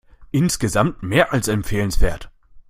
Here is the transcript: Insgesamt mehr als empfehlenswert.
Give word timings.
Insgesamt 0.31 1.03
mehr 1.03 1.31
als 1.31 1.47
empfehlenswert. 1.47 2.31